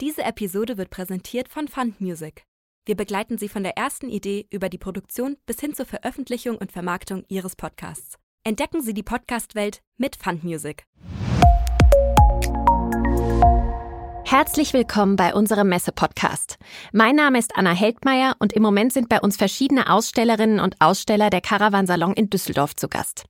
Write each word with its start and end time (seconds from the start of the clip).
Diese 0.00 0.24
Episode 0.24 0.76
wird 0.76 0.90
präsentiert 0.90 1.48
von 1.48 1.68
Fund 1.68 2.00
Music. 2.00 2.42
Wir 2.84 2.96
begleiten 2.96 3.38
Sie 3.38 3.48
von 3.48 3.62
der 3.62 3.76
ersten 3.76 4.08
Idee 4.08 4.48
über 4.50 4.68
die 4.68 4.76
Produktion 4.76 5.36
bis 5.46 5.60
hin 5.60 5.72
zur 5.72 5.86
Veröffentlichung 5.86 6.56
und 6.58 6.72
Vermarktung 6.72 7.24
Ihres 7.28 7.54
Podcasts. 7.54 8.18
Entdecken 8.42 8.82
Sie 8.82 8.92
die 8.92 9.04
Podcast-Welt 9.04 9.82
mit 9.96 10.16
Fund 10.16 10.42
Music. 10.42 10.84
Herzlich 14.26 14.72
willkommen 14.72 15.16
bei 15.16 15.34
unserem 15.34 15.68
Messe-Podcast. 15.68 16.56
Mein 16.92 17.14
Name 17.14 17.38
ist 17.38 17.56
Anna 17.56 17.72
Heldmeier 17.72 18.34
und 18.38 18.54
im 18.54 18.62
Moment 18.62 18.92
sind 18.92 19.10
bei 19.10 19.20
uns 19.20 19.36
verschiedene 19.36 19.90
Ausstellerinnen 19.90 20.60
und 20.60 20.80
Aussteller 20.80 21.28
der 21.28 21.42
Caravansalon 21.42 22.14
in 22.14 22.30
Düsseldorf 22.30 22.74
zu 22.74 22.88
Gast. 22.88 23.24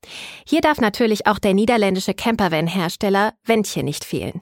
Hier 0.47 0.61
darf 0.61 0.81
natürlich 0.81 1.27
auch 1.27 1.41
der 1.41 1.53
niederländische 1.53 2.15
Campervan-Hersteller 2.15 3.35
Wentje 3.45 3.83
nicht 3.83 4.05
fehlen. 4.05 4.41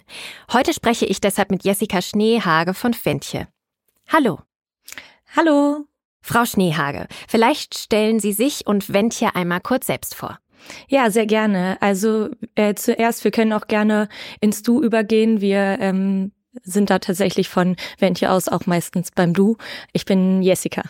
Heute 0.53 0.75
spreche 0.75 1.07
ich 1.07 1.21
deshalb 1.21 1.51
mit 1.51 1.65
Jessica 1.65 2.03
Schneehage 2.03 2.75
von 2.75 2.95
Wentje. 3.03 3.49
Hallo. 4.09 4.41
Hallo. 5.35 5.87
Frau 6.21 6.45
Schneehage, 6.45 7.09
vielleicht 7.29 7.77
stellen 7.77 8.21
Sie 8.21 8.33
sich 8.33 8.67
und 8.67 8.93
Wentje 8.93 9.35
einmal 9.35 9.61
kurz 9.61 9.87
selbst 9.87 10.15
vor. 10.15 10.39
Ja, 10.89 11.11
sehr 11.11 11.27
gerne. 11.27 11.77
Also 11.81 12.29
äh, 12.55 12.75
zuerst, 12.75 13.25
wir 13.25 13.33
können 13.33 13.53
auch 13.53 13.67
gerne 13.67 14.09
ins 14.41 14.63
Du 14.63 14.81
übergehen. 14.81 15.41
Wir 15.41 15.79
ähm, 15.81 16.31
sind 16.63 16.91
da 16.91 16.99
tatsächlich 16.99 17.49
von 17.49 17.77
Wentje 17.99 18.31
aus 18.31 18.49
auch 18.49 18.67
meistens 18.67 19.11
beim 19.11 19.33
Du. 19.33 19.57
Ich 19.93 20.05
bin 20.05 20.43
Jessica. 20.43 20.83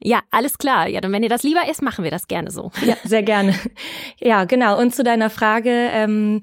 Ja, 0.00 0.20
alles 0.30 0.58
klar. 0.58 0.88
Ja, 0.88 1.00
dann 1.00 1.12
wenn 1.12 1.22
dir 1.22 1.28
das 1.28 1.42
lieber 1.42 1.68
ist, 1.68 1.82
machen 1.82 2.04
wir 2.04 2.10
das 2.10 2.28
gerne 2.28 2.50
so. 2.50 2.70
Ja, 2.84 2.96
sehr 3.04 3.22
gerne. 3.22 3.54
Ja, 4.20 4.44
genau. 4.44 4.78
Und 4.78 4.94
zu 4.94 5.04
deiner 5.04 5.30
Frage. 5.30 5.70
Ähm, 5.70 6.42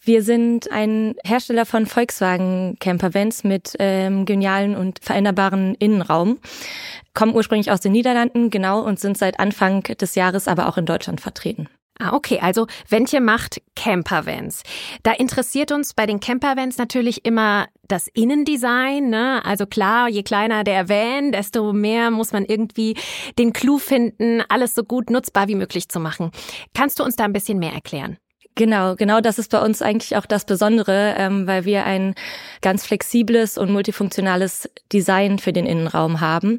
wir 0.00 0.22
sind 0.22 0.70
ein 0.72 1.16
Hersteller 1.22 1.66
von 1.66 1.84
Volkswagen 1.84 2.76
Campervans 2.80 3.44
mit 3.44 3.74
ähm, 3.78 4.24
genialen 4.24 4.74
und 4.74 5.00
veränderbaren 5.02 5.74
Innenraum. 5.74 6.38
Kommen 7.12 7.34
ursprünglich 7.34 7.70
aus 7.70 7.80
den 7.80 7.92
Niederlanden, 7.92 8.48
genau, 8.48 8.80
und 8.80 8.98
sind 8.98 9.18
seit 9.18 9.38
Anfang 9.38 9.82
des 9.82 10.14
Jahres 10.14 10.48
aber 10.48 10.68
auch 10.68 10.78
in 10.78 10.86
Deutschland 10.86 11.20
vertreten. 11.20 11.68
Ah, 12.00 12.14
okay. 12.14 12.38
Also 12.40 12.66
Wentje 12.88 13.20
macht 13.20 13.60
Campervans. 13.74 14.62
Da 15.02 15.12
interessiert 15.12 15.72
uns 15.72 15.94
bei 15.94 16.06
den 16.06 16.20
Campervans 16.20 16.78
natürlich 16.78 17.24
immer 17.24 17.66
das 17.88 18.06
Innendesign. 18.08 19.10
Ne? 19.10 19.44
Also 19.44 19.66
klar, 19.66 20.08
je 20.08 20.22
kleiner 20.22 20.62
der 20.62 20.88
Van, 20.88 21.32
desto 21.32 21.72
mehr 21.72 22.10
muss 22.10 22.32
man 22.32 22.44
irgendwie 22.44 22.96
den 23.38 23.52
Clou 23.52 23.78
finden, 23.78 24.42
alles 24.48 24.76
so 24.76 24.84
gut 24.84 25.10
nutzbar 25.10 25.48
wie 25.48 25.56
möglich 25.56 25.88
zu 25.88 25.98
machen. 25.98 26.30
Kannst 26.72 27.00
du 27.00 27.04
uns 27.04 27.16
da 27.16 27.24
ein 27.24 27.32
bisschen 27.32 27.58
mehr 27.58 27.72
erklären? 27.72 28.18
Genau, 28.58 28.96
genau 28.96 29.20
das 29.20 29.38
ist 29.38 29.52
bei 29.52 29.60
uns 29.60 29.82
eigentlich 29.82 30.16
auch 30.16 30.26
das 30.26 30.44
Besondere, 30.44 31.14
ähm, 31.16 31.46
weil 31.46 31.64
wir 31.64 31.84
ein 31.84 32.16
ganz 32.60 32.84
flexibles 32.84 33.56
und 33.56 33.70
multifunktionales 33.70 34.68
Design 34.92 35.38
für 35.38 35.52
den 35.52 35.64
Innenraum 35.64 36.20
haben, 36.20 36.58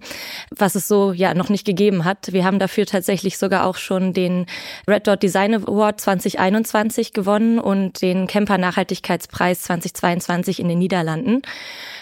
was 0.49 0.75
es 0.75 0.87
so 0.87 1.11
ja 1.11 1.33
noch 1.33 1.49
nicht 1.49 1.65
gegeben 1.65 2.05
hat. 2.05 2.31
Wir 2.31 2.45
haben 2.45 2.57
dafür 2.57 2.85
tatsächlich 2.85 3.37
sogar 3.37 3.65
auch 3.65 3.75
schon 3.75 4.13
den 4.13 4.45
Red 4.87 5.07
Dot 5.07 5.21
Design 5.21 5.53
Award 5.53 5.99
2021 5.99 7.11
gewonnen 7.11 7.59
und 7.59 8.01
den 8.01 8.27
Camper 8.27 8.57
Nachhaltigkeitspreis 8.57 9.63
2022 9.63 10.61
in 10.61 10.69
den 10.69 10.79
Niederlanden. 10.79 11.41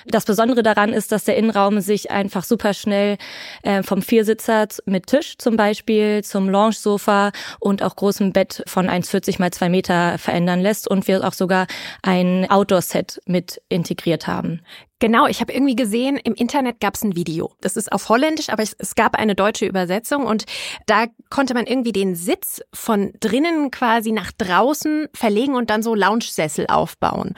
Das 0.06 0.26
Besondere 0.26 0.64
daran 0.64 0.94
ist, 0.94 1.12
dass 1.12 1.26
der 1.26 1.36
Innenraum 1.36 1.82
sich 1.82 2.12
einfach 2.12 2.44
super 2.44 2.74
schnell 2.74 3.18
äh, 3.64 3.84
vom 3.84 4.02
Viersitzer 4.02 4.68
mit 4.86 5.08
Tisch 5.08 5.38
zum 5.38 5.58
Beispiel 5.58 6.24
zum 6.24 6.50
Lounge-Sofa 6.50 7.32
und 7.60 7.84
auch 7.84 7.96
großem 7.96 8.32
Bett 8.32 8.64
von 8.68 8.88
1,40 8.88 9.40
mal 9.40 9.52
2 9.52 9.68
Meter 9.68 9.87
verändern 9.88 10.60
lässt 10.60 10.88
und 10.88 11.08
wir 11.08 11.24
auch 11.26 11.34
sogar 11.34 11.68
ein 12.02 12.50
Outdoor-Set 12.50 13.22
mit 13.26 13.62
integriert 13.70 14.28
haben. 14.28 14.62
Genau, 15.00 15.28
ich 15.28 15.42
habe 15.42 15.54
irgendwie 15.54 15.76
gesehen, 15.76 16.18
im 16.18 16.34
Internet 16.34 16.80
gab 16.80 16.96
es 16.96 17.04
ein 17.04 17.16
Video. 17.16 17.52
Das 17.62 17.78
ist 17.78 17.92
auf 17.92 18.10
Holländisch, 18.10 18.50
aber 18.50 18.64
es, 18.64 18.76
es, 18.80 18.96
gab 18.96 19.16
eine 19.16 19.36
deutsche 19.36 19.68
Übersetzung 19.68 20.26
und 20.26 20.46
da 20.88 21.06
konnte 21.30 21.54
man 21.54 21.68
irgendwie 21.68 21.92
den 21.92 22.16
Sitz 22.16 22.62
von 22.74 23.14
drinnen 23.20 23.70
quasi 23.70 24.12
nach 24.12 24.32
draußen 24.32 25.08
verlegen 25.14 25.56
und 25.56 25.70
dann 25.70 25.84
so 25.84 25.94
Lounge-Sessel 25.94 26.66
aufbauen. 26.68 27.36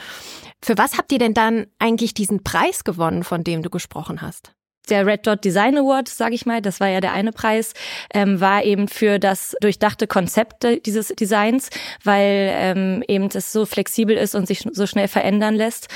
Für 0.64 0.78
was 0.78 0.98
habt 0.98 1.12
ihr 1.12 1.20
denn 1.20 1.34
dann 1.34 1.68
eigentlich 1.80 2.14
diesen 2.14 2.44
Preis 2.44 2.86
gewonnen, 2.86 3.24
von 3.24 3.44
dem 3.44 3.62
du 3.62 3.70
gesprochen 3.70 4.22
hast? 4.22 4.54
Der 4.90 5.06
Red 5.06 5.28
Dot 5.28 5.44
Design 5.44 5.78
Award, 5.78 6.08
sage 6.08 6.36
ich 6.36 6.46
mal, 6.46 6.62
das 6.62 6.80
war 6.80 6.88
ja 6.88 7.02
der 7.02 7.14
eine 7.14 7.32
Preis, 7.32 7.74
ähm, 8.14 8.40
war 8.40 8.64
eben 8.64 8.88
für 8.88 9.20
das 9.20 9.56
durchdachte 9.62 10.08
Konzept 10.08 10.66
dieses 10.86 11.08
Designs, 11.10 11.70
weil 12.04 12.52
ähm, 12.54 13.04
eben 13.08 13.30
das 13.30 13.52
so 13.52 13.66
flexibel 13.66 14.16
ist 14.16 14.36
und 14.36 14.48
sich 14.48 14.66
so 14.72 14.88
schnell 14.88 15.08
verändern 15.08 15.56
lässt. 15.56 15.88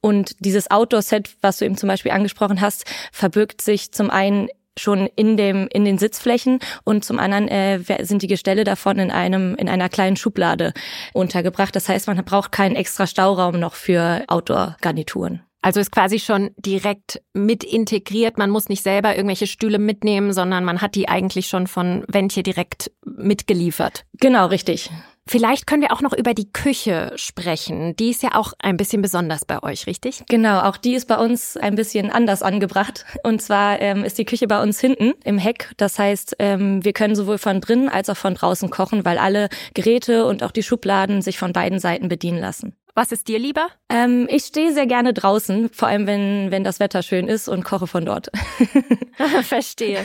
Und 0.00 0.36
dieses 0.40 0.70
Outdoor-Set, 0.70 1.36
was 1.40 1.58
du 1.58 1.64
eben 1.64 1.76
zum 1.76 1.88
Beispiel 1.88 2.12
angesprochen 2.12 2.60
hast, 2.60 2.84
verbirgt 3.12 3.62
sich 3.62 3.92
zum 3.92 4.10
einen 4.10 4.48
schon 4.78 5.08
in 5.16 5.36
dem 5.36 5.68
in 5.72 5.84
den 5.84 5.98
Sitzflächen 5.98 6.58
und 6.84 7.04
zum 7.04 7.18
anderen 7.18 7.48
äh, 7.48 7.80
sind 8.04 8.22
die 8.22 8.26
Gestelle 8.26 8.64
davon 8.64 8.98
in 8.98 9.10
einem 9.10 9.54
in 9.56 9.68
einer 9.68 9.88
kleinen 9.88 10.16
Schublade 10.16 10.72
untergebracht. 11.12 11.74
Das 11.74 11.88
heißt, 11.88 12.06
man 12.08 12.22
braucht 12.24 12.52
keinen 12.52 12.76
extra 12.76 13.06
Stauraum 13.06 13.58
noch 13.58 13.74
für 13.74 14.22
Outdoor-Garnituren. 14.28 15.42
Also 15.66 15.80
ist 15.80 15.90
quasi 15.90 16.20
schon 16.20 16.50
direkt 16.58 17.20
mit 17.32 17.64
integriert. 17.64 18.38
Man 18.38 18.50
muss 18.50 18.68
nicht 18.68 18.84
selber 18.84 19.16
irgendwelche 19.16 19.48
Stühle 19.48 19.80
mitnehmen, 19.80 20.32
sondern 20.32 20.64
man 20.64 20.80
hat 20.80 20.94
die 20.94 21.08
eigentlich 21.08 21.48
schon 21.48 21.66
von 21.66 22.04
Ventje 22.06 22.44
direkt 22.44 22.92
mitgeliefert. 23.04 24.04
Genau, 24.12 24.46
richtig. 24.46 24.90
Vielleicht 25.26 25.66
können 25.66 25.82
wir 25.82 25.92
auch 25.92 26.02
noch 26.02 26.12
über 26.12 26.34
die 26.34 26.52
Küche 26.52 27.10
sprechen. 27.16 27.96
Die 27.96 28.10
ist 28.10 28.22
ja 28.22 28.36
auch 28.36 28.52
ein 28.60 28.76
bisschen 28.76 29.02
besonders 29.02 29.44
bei 29.44 29.60
euch, 29.60 29.88
richtig? 29.88 30.22
Genau, 30.28 30.60
auch 30.60 30.76
die 30.76 30.94
ist 30.94 31.08
bei 31.08 31.16
uns 31.16 31.56
ein 31.56 31.74
bisschen 31.74 32.12
anders 32.12 32.42
angebracht. 32.42 33.04
Und 33.24 33.42
zwar 33.42 33.80
ähm, 33.80 34.04
ist 34.04 34.18
die 34.18 34.24
Küche 34.24 34.46
bei 34.46 34.62
uns 34.62 34.78
hinten 34.78 35.14
im 35.24 35.36
Heck. 35.36 35.72
Das 35.78 35.98
heißt, 35.98 36.36
ähm, 36.38 36.84
wir 36.84 36.92
können 36.92 37.16
sowohl 37.16 37.38
von 37.38 37.60
drinnen 37.60 37.88
als 37.88 38.08
auch 38.08 38.16
von 38.16 38.36
draußen 38.36 38.70
kochen, 38.70 39.04
weil 39.04 39.18
alle 39.18 39.48
Geräte 39.74 40.26
und 40.26 40.44
auch 40.44 40.52
die 40.52 40.62
Schubladen 40.62 41.22
sich 41.22 41.38
von 41.38 41.52
beiden 41.52 41.80
Seiten 41.80 42.06
bedienen 42.06 42.38
lassen. 42.38 42.76
Was 42.96 43.12
ist 43.12 43.28
dir 43.28 43.38
lieber? 43.38 43.68
Ähm, 43.90 44.26
ich 44.30 44.44
stehe 44.44 44.72
sehr 44.72 44.86
gerne 44.86 45.12
draußen, 45.12 45.68
vor 45.68 45.86
allem 45.86 46.06
wenn, 46.06 46.50
wenn 46.50 46.64
das 46.64 46.80
Wetter 46.80 47.02
schön 47.02 47.28
ist 47.28 47.46
und 47.46 47.62
koche 47.62 47.86
von 47.86 48.06
dort. 48.06 48.30
Verstehe. 49.42 50.02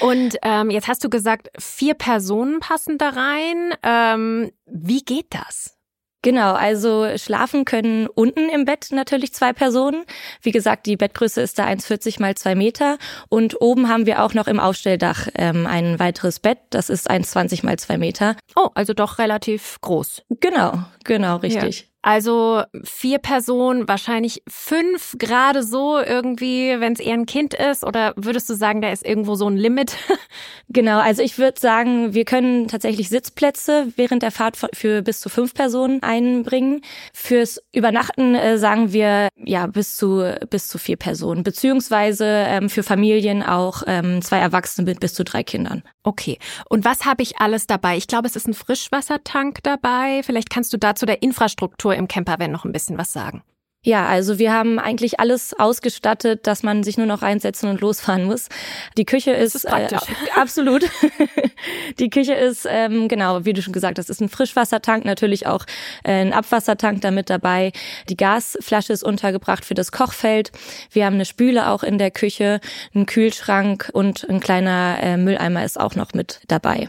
Und 0.00 0.38
ähm, 0.42 0.70
jetzt 0.70 0.88
hast 0.88 1.04
du 1.04 1.10
gesagt, 1.10 1.50
vier 1.58 1.92
Personen 1.92 2.60
passen 2.60 2.96
da 2.96 3.10
rein. 3.10 3.74
Ähm, 3.82 4.52
wie 4.64 5.02
geht 5.02 5.26
das? 5.34 5.76
Genau, 6.22 6.54
also 6.54 7.06
schlafen 7.18 7.66
können 7.66 8.06
unten 8.06 8.48
im 8.48 8.64
Bett 8.64 8.88
natürlich 8.92 9.34
zwei 9.34 9.52
Personen. 9.52 10.04
Wie 10.40 10.52
gesagt, 10.52 10.86
die 10.86 10.96
Bettgröße 10.96 11.42
ist 11.42 11.58
da 11.58 11.66
1,40 11.66 12.22
mal 12.22 12.34
zwei 12.36 12.54
Meter. 12.54 12.96
Und 13.28 13.60
oben 13.60 13.90
haben 13.90 14.06
wir 14.06 14.22
auch 14.22 14.32
noch 14.32 14.46
im 14.46 14.58
Aufstelldach 14.58 15.28
ähm, 15.34 15.66
ein 15.66 15.98
weiteres 15.98 16.40
Bett. 16.40 16.60
Das 16.70 16.88
ist 16.88 17.10
1,20 17.10 17.66
mal 17.66 17.78
zwei 17.78 17.98
Meter. 17.98 18.36
Oh, 18.56 18.70
also 18.74 18.94
doch 18.94 19.18
relativ 19.18 19.76
groß. 19.82 20.22
Genau, 20.40 20.84
genau, 21.04 21.36
richtig. 21.36 21.80
Ja. 21.80 21.93
Also 22.06 22.62
vier 22.82 23.18
Personen, 23.18 23.88
wahrscheinlich 23.88 24.42
fünf 24.46 25.14
gerade 25.18 25.62
so 25.62 25.98
irgendwie, 25.98 26.78
wenn 26.78 26.92
es 26.92 27.00
eher 27.00 27.14
ein 27.14 27.24
Kind 27.24 27.54
ist? 27.54 27.82
Oder 27.82 28.12
würdest 28.16 28.50
du 28.50 28.54
sagen, 28.54 28.82
da 28.82 28.92
ist 28.92 29.06
irgendwo 29.06 29.36
so 29.36 29.48
ein 29.48 29.56
Limit? 29.56 29.96
genau, 30.68 30.98
also 30.98 31.22
ich 31.22 31.38
würde 31.38 31.58
sagen, 31.58 32.12
wir 32.12 32.26
können 32.26 32.68
tatsächlich 32.68 33.08
Sitzplätze 33.08 33.86
während 33.96 34.22
der 34.22 34.32
Fahrt 34.32 34.58
für 34.74 35.00
bis 35.00 35.20
zu 35.20 35.30
fünf 35.30 35.54
Personen 35.54 36.02
einbringen. 36.02 36.82
Fürs 37.14 37.62
Übernachten 37.72 38.34
äh, 38.34 38.58
sagen 38.58 38.92
wir 38.92 39.28
ja 39.36 39.66
bis 39.66 39.96
zu 39.96 40.30
bis 40.50 40.68
zu 40.68 40.76
vier 40.76 40.98
Personen, 40.98 41.42
beziehungsweise 41.42 42.26
ähm, 42.26 42.68
für 42.68 42.82
Familien 42.82 43.42
auch 43.42 43.82
ähm, 43.86 44.20
zwei 44.20 44.40
Erwachsene 44.40 44.84
mit 44.84 45.00
bis 45.00 45.14
zu 45.14 45.24
drei 45.24 45.42
Kindern. 45.42 45.82
Okay. 46.02 46.38
Und 46.68 46.84
was 46.84 47.06
habe 47.06 47.22
ich 47.22 47.38
alles 47.38 47.66
dabei? 47.66 47.96
Ich 47.96 48.08
glaube, 48.08 48.28
es 48.28 48.36
ist 48.36 48.46
ein 48.46 48.52
Frischwassertank 48.52 49.62
dabei. 49.62 50.20
Vielleicht 50.22 50.50
kannst 50.50 50.70
du 50.74 50.76
dazu 50.76 51.06
der 51.06 51.22
Infrastruktur 51.22 51.93
im 51.96 52.08
Campervan 52.08 52.50
noch 52.50 52.64
ein 52.64 52.72
bisschen 52.72 52.98
was 52.98 53.12
sagen. 53.12 53.42
Ja, 53.86 54.06
also 54.06 54.38
wir 54.38 54.50
haben 54.50 54.78
eigentlich 54.78 55.20
alles 55.20 55.52
ausgestattet, 55.52 56.46
dass 56.46 56.62
man 56.62 56.82
sich 56.82 56.96
nur 56.96 57.06
noch 57.06 57.20
reinsetzen 57.20 57.68
und 57.68 57.82
losfahren 57.82 58.24
muss. 58.24 58.48
Die 58.96 59.04
Küche 59.04 59.32
ist, 59.32 59.54
ist 59.54 59.66
praktisch. 59.66 60.08
Äh, 60.08 60.40
absolut. 60.40 60.88
die 61.98 62.08
Küche 62.08 62.32
ist 62.32 62.66
ähm, 62.66 63.08
genau, 63.08 63.44
wie 63.44 63.52
du 63.52 63.60
schon 63.60 63.74
gesagt 63.74 63.98
hast, 63.98 64.08
ist 64.08 64.22
ein 64.22 64.30
Frischwassertank, 64.30 65.04
natürlich 65.04 65.46
auch 65.46 65.66
äh, 66.02 66.12
ein 66.12 66.32
Abwassertank 66.32 67.02
damit 67.02 67.28
dabei. 67.28 67.72
Die 68.08 68.16
Gasflasche 68.16 68.94
ist 68.94 69.04
untergebracht 69.04 69.66
für 69.66 69.74
das 69.74 69.92
Kochfeld. 69.92 70.50
Wir 70.90 71.04
haben 71.04 71.14
eine 71.14 71.26
Spüle 71.26 71.68
auch 71.68 71.82
in 71.82 71.98
der 71.98 72.10
Küche, 72.10 72.60
einen 72.94 73.04
Kühlschrank 73.04 73.90
und 73.92 74.26
ein 74.30 74.40
kleiner 74.40 74.96
äh, 75.02 75.18
Mülleimer 75.18 75.62
ist 75.62 75.78
auch 75.78 75.94
noch 75.94 76.14
mit 76.14 76.40
dabei. 76.48 76.88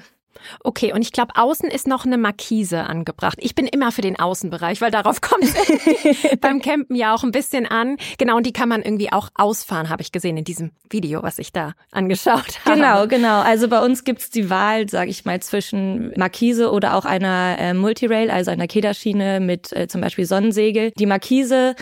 Okay, 0.64 0.94
und 0.94 1.02
ich 1.02 1.12
glaube, 1.12 1.36
außen 1.36 1.70
ist 1.70 1.88
noch 1.88 2.06
eine 2.06 2.18
Markise 2.18 2.84
angebracht. 2.84 3.38
Ich 3.42 3.56
bin 3.56 3.68
immer 3.68 3.92
für 3.92 4.02
den 4.02 4.20
Außenbereich, 4.20 4.82
weil 4.82 4.92
darauf 4.92 5.22
kommt 5.22 5.46
beim 6.42 6.62
Campen 6.62 6.96
ja 6.96 7.14
auch 7.14 7.24
ein 7.24 7.32
bisschen 7.32 7.66
an. 7.66 7.98
Genau, 8.18 8.38
und 8.38 8.46
die 8.46 8.54
kann 8.54 8.70
man 8.70 8.82
irgendwie 8.82 9.12
auch 9.12 9.30
ausfahren, 9.36 9.90
habe 9.90 10.02
ich 10.02 10.12
gesehen 10.12 10.38
in 10.38 10.44
diesem 10.44 10.72
Video, 10.90 11.24
was 11.24 11.40
ich 11.40 11.52
da 11.52 11.74
angeschaut 11.92 12.60
habe. 12.66 12.76
Genau, 12.76 13.08
genau. 13.08 13.42
Also 13.42 13.68
bei 13.68 13.84
uns 13.84 14.04
gibt's 14.04 14.30
die 14.30 14.50
Wahl, 14.50 14.90
sage 14.90 15.10
ich 15.10 15.26
mal, 15.26 15.42
zwischen 15.42 16.14
Markise 16.18 16.72
oder 16.72 16.96
auch 16.96 17.06
einer 17.06 17.58
äh, 17.60 17.74
Multirail, 17.74 18.30
also 18.32 18.52
einer 18.52 18.68
Kederschiene 18.68 19.40
mit 19.40 19.72
äh, 19.74 19.88
zum 19.88 20.02
Beispiel 20.02 20.26
Sonnensegel. 20.26 20.92
Die 20.92 21.06
Markise, 21.06 21.76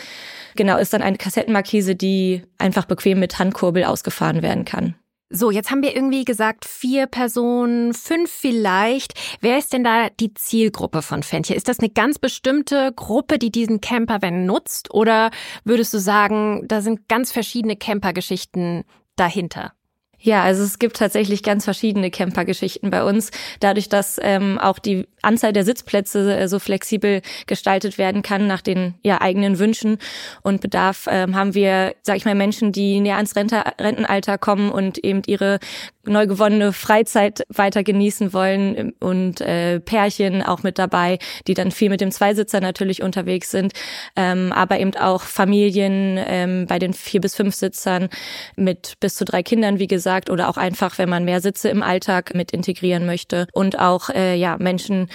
genau, 0.56 0.78
ist 0.78 0.92
dann 0.92 1.02
eine 1.02 1.16
Kassettenmarkise, 1.16 1.94
die 1.94 2.42
einfach 2.58 2.86
bequem 2.86 3.20
mit 3.20 3.38
Handkurbel 3.38 3.84
ausgefahren 3.84 4.42
werden 4.42 4.64
kann. 4.64 4.94
So, 5.36 5.50
jetzt 5.50 5.72
haben 5.72 5.82
wir 5.82 5.96
irgendwie 5.96 6.24
gesagt, 6.24 6.64
vier 6.64 7.08
Personen, 7.08 7.92
fünf 7.92 8.30
vielleicht. 8.30 9.14
Wer 9.40 9.58
ist 9.58 9.72
denn 9.72 9.82
da 9.82 10.08
die 10.08 10.32
Zielgruppe 10.32 11.02
von 11.02 11.24
Fenchel? 11.24 11.56
Ist 11.56 11.66
das 11.66 11.80
eine 11.80 11.90
ganz 11.90 12.20
bestimmte 12.20 12.92
Gruppe, 12.94 13.40
die 13.40 13.50
diesen 13.50 13.80
Campervan 13.80 14.46
nutzt? 14.46 14.94
Oder 14.94 15.32
würdest 15.64 15.92
du 15.92 15.98
sagen, 15.98 16.68
da 16.68 16.80
sind 16.80 17.08
ganz 17.08 17.32
verschiedene 17.32 17.74
Campergeschichten 17.74 18.84
dahinter? 19.16 19.72
Ja, 20.20 20.44
also 20.44 20.62
es 20.62 20.78
gibt 20.78 20.96
tatsächlich 20.96 21.42
ganz 21.42 21.64
verschiedene 21.64 22.12
Campergeschichten 22.12 22.90
bei 22.90 23.02
uns. 23.02 23.32
Dadurch, 23.58 23.88
dass 23.88 24.20
ähm, 24.22 24.60
auch 24.60 24.78
die 24.78 25.08
Anzahl 25.24 25.52
der 25.52 25.64
Sitzplätze 25.64 26.36
äh, 26.36 26.48
so 26.48 26.58
flexibel 26.58 27.22
gestaltet 27.46 27.98
werden 27.98 28.22
kann 28.22 28.46
nach 28.46 28.60
den 28.60 28.94
ja, 29.02 29.20
eigenen 29.20 29.58
Wünschen 29.58 29.98
und 30.42 30.60
Bedarf, 30.60 31.06
ähm, 31.10 31.34
haben 31.34 31.54
wir, 31.54 31.94
sag 32.02 32.16
ich 32.16 32.24
mal, 32.24 32.34
Menschen, 32.34 32.72
die 32.72 33.00
näher 33.00 33.16
ans 33.16 33.34
Rentenalter 33.36 34.38
kommen 34.38 34.70
und 34.70 34.98
eben 34.98 35.22
ihre 35.26 35.58
neu 36.06 36.26
gewonnene 36.26 36.72
Freizeit 36.72 37.44
weiter 37.48 37.82
genießen 37.82 38.32
wollen 38.32 38.92
und 39.00 39.40
äh, 39.40 39.80
Pärchen 39.80 40.42
auch 40.42 40.62
mit 40.62 40.78
dabei, 40.78 41.18
die 41.46 41.54
dann 41.54 41.70
viel 41.70 41.90
mit 41.90 42.00
dem 42.00 42.10
Zweisitzer 42.10 42.60
natürlich 42.60 43.02
unterwegs 43.02 43.50
sind, 43.50 43.72
ähm, 44.16 44.52
aber 44.52 44.78
eben 44.78 44.94
auch 44.96 45.22
Familien 45.22 46.18
ähm, 46.26 46.66
bei 46.66 46.78
den 46.78 46.92
vier 46.92 47.20
bis 47.20 47.34
fünf 47.34 47.54
Sitzern 47.54 48.08
mit 48.56 48.94
bis 49.00 49.16
zu 49.16 49.24
drei 49.24 49.42
Kindern, 49.42 49.78
wie 49.78 49.86
gesagt, 49.86 50.30
oder 50.30 50.48
auch 50.48 50.56
einfach, 50.56 50.98
wenn 50.98 51.08
man 51.08 51.24
mehr 51.24 51.40
Sitze 51.40 51.68
im 51.68 51.82
Alltag 51.82 52.34
mit 52.34 52.50
integrieren 52.52 53.06
möchte 53.06 53.46
und 53.52 53.78
auch 53.78 54.10
äh, 54.10 54.34
ja 54.34 54.56
Menschen 54.58 55.08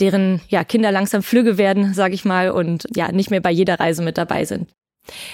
deren 0.00 0.40
ja 0.48 0.64
Kinder 0.64 0.92
langsam 0.92 1.22
flügge 1.22 1.58
werden, 1.58 1.94
sage 1.94 2.14
ich 2.14 2.24
mal, 2.24 2.50
und 2.50 2.84
ja 2.94 3.12
nicht 3.12 3.30
mehr 3.30 3.40
bei 3.40 3.50
jeder 3.50 3.78
Reise 3.78 4.02
mit 4.02 4.18
dabei 4.18 4.44
sind. 4.44 4.68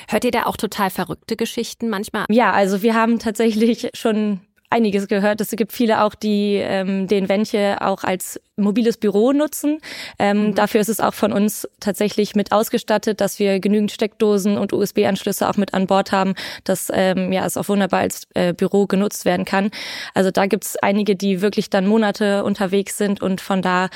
Hört 0.08 0.24
ihr 0.24 0.30
da 0.32 0.46
auch 0.46 0.56
total 0.56 0.90
verrückte 0.90 1.36
Geschichten 1.36 1.88
manchmal? 1.88 2.24
Ja, 2.28 2.52
also 2.52 2.82
wir 2.82 2.94
haben 2.94 3.18
tatsächlich 3.18 3.88
schon 3.94 4.40
einiges 4.70 5.08
gehört. 5.08 5.40
Es 5.40 5.50
gibt 5.50 5.72
viele 5.72 6.02
auch, 6.02 6.14
die 6.14 6.54
ähm, 6.54 7.08
den 7.08 7.28
Wenche 7.28 7.78
auch 7.80 8.04
als 8.04 8.40
mobiles 8.56 8.96
Büro 8.96 9.32
nutzen. 9.32 9.80
Ähm, 10.18 10.48
mhm. 10.48 10.54
Dafür 10.54 10.80
ist 10.80 10.88
es 10.88 11.00
auch 11.00 11.14
von 11.14 11.32
uns 11.32 11.68
tatsächlich 11.80 12.36
mit 12.36 12.52
ausgestattet, 12.52 13.20
dass 13.20 13.38
wir 13.38 13.58
genügend 13.58 13.90
Steckdosen 13.90 14.58
und 14.58 14.72
USB-Anschlüsse 14.72 15.48
auch 15.48 15.56
mit 15.56 15.74
an 15.74 15.86
Bord 15.86 16.12
haben, 16.12 16.34
dass 16.64 16.88
ähm, 16.92 17.32
ja 17.32 17.44
es 17.44 17.56
auch 17.56 17.68
wunderbar 17.68 18.00
als 18.00 18.28
äh, 18.34 18.52
Büro 18.52 18.86
genutzt 18.86 19.24
werden 19.24 19.44
kann. 19.44 19.70
Also 20.14 20.30
da 20.30 20.46
gibt's 20.46 20.76
einige, 20.76 21.16
die 21.16 21.42
wirklich 21.42 21.70
dann 21.70 21.86
Monate 21.86 22.44
unterwegs 22.44 22.96
sind 22.96 23.20
und 23.20 23.40
von 23.40 23.62
da 23.62 23.88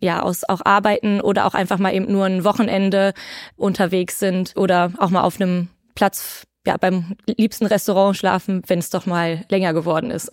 ja 0.00 0.22
aus 0.22 0.44
auch 0.44 0.60
arbeiten 0.64 1.20
oder 1.20 1.46
auch 1.46 1.54
einfach 1.54 1.78
mal 1.78 1.94
eben 1.94 2.10
nur 2.10 2.26
ein 2.26 2.44
Wochenende 2.44 3.14
unterwegs 3.56 4.18
sind 4.18 4.56
oder 4.56 4.92
auch 4.98 5.10
mal 5.10 5.22
auf 5.22 5.40
einem 5.40 5.68
Platz 5.94 6.47
ja, 6.68 6.76
beim 6.76 7.16
liebsten 7.26 7.64
Restaurant 7.64 8.14
schlafen, 8.14 8.60
wenn 8.66 8.78
es 8.78 8.90
doch 8.90 9.06
mal 9.06 9.46
länger 9.48 9.72
geworden 9.72 10.10
ist. 10.10 10.28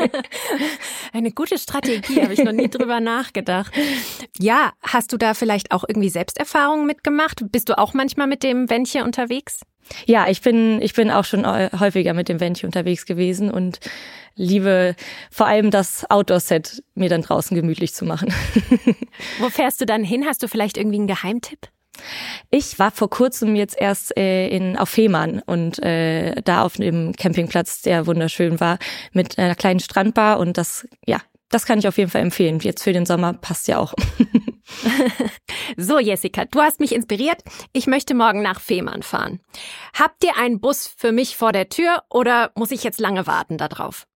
Eine 1.12 1.32
gute 1.32 1.58
Strategie, 1.58 2.22
habe 2.22 2.32
ich 2.32 2.42
noch 2.42 2.52
nie 2.52 2.70
drüber 2.70 2.98
nachgedacht. 3.00 3.70
Ja, 4.38 4.72
hast 4.80 5.12
du 5.12 5.18
da 5.18 5.34
vielleicht 5.34 5.70
auch 5.70 5.84
irgendwie 5.86 6.08
Selbsterfahrungen 6.08 6.86
mitgemacht? 6.86 7.42
Bist 7.52 7.68
du 7.68 7.76
auch 7.76 7.92
manchmal 7.92 8.26
mit 8.26 8.42
dem 8.42 8.70
Wändchen 8.70 9.02
unterwegs? 9.02 9.60
Ja, 10.06 10.28
ich 10.28 10.40
bin, 10.40 10.80
ich 10.80 10.94
bin 10.94 11.10
auch 11.10 11.26
schon 11.26 11.46
häufiger 11.46 12.14
mit 12.14 12.30
dem 12.30 12.40
Wändchen 12.40 12.68
unterwegs 12.68 13.04
gewesen 13.04 13.50
und 13.50 13.80
liebe 14.34 14.96
vor 15.30 15.46
allem 15.46 15.70
das 15.70 16.10
Outdoor-Set 16.10 16.82
mir 16.94 17.10
dann 17.10 17.20
draußen 17.20 17.54
gemütlich 17.54 17.92
zu 17.92 18.06
machen. 18.06 18.32
Wo 19.40 19.50
fährst 19.50 19.82
du 19.82 19.84
dann 19.84 20.04
hin? 20.04 20.24
Hast 20.24 20.42
du 20.42 20.48
vielleicht 20.48 20.78
irgendwie 20.78 20.96
einen 20.96 21.06
Geheimtipp? 21.06 21.68
Ich 22.50 22.78
war 22.78 22.90
vor 22.90 23.10
kurzem 23.10 23.56
jetzt 23.56 23.76
erst 23.78 24.16
äh, 24.16 24.48
in 24.48 24.76
auf 24.76 24.88
Fehmarn 24.88 25.42
und 25.46 25.82
äh, 25.82 26.40
da 26.42 26.62
auf 26.62 26.74
dem 26.74 27.12
Campingplatz, 27.14 27.82
der 27.82 28.06
wunderschön 28.06 28.60
war, 28.60 28.78
mit 29.12 29.38
einer 29.38 29.54
kleinen 29.54 29.80
Strandbar 29.80 30.38
und 30.38 30.56
das, 30.56 30.86
ja, 31.06 31.20
das 31.50 31.64
kann 31.64 31.78
ich 31.78 31.88
auf 31.88 31.96
jeden 31.96 32.10
Fall 32.10 32.22
empfehlen. 32.22 32.58
Jetzt 32.60 32.82
für 32.82 32.92
den 32.92 33.06
Sommer 33.06 33.32
passt 33.32 33.68
ja 33.68 33.78
auch. 33.78 33.94
so, 35.76 35.98
Jessica, 35.98 36.44
du 36.44 36.60
hast 36.60 36.78
mich 36.80 36.94
inspiriert. 36.94 37.42
Ich 37.72 37.86
möchte 37.86 38.14
morgen 38.14 38.42
nach 38.42 38.60
Fehmarn 38.60 39.02
fahren. 39.02 39.40
Habt 39.98 40.24
ihr 40.24 40.36
einen 40.36 40.60
Bus 40.60 40.86
für 40.86 41.12
mich 41.12 41.36
vor 41.36 41.52
der 41.52 41.68
Tür 41.68 42.02
oder 42.10 42.50
muss 42.54 42.70
ich 42.70 42.84
jetzt 42.84 43.00
lange 43.00 43.26
warten 43.26 43.56
darauf? 43.56 44.06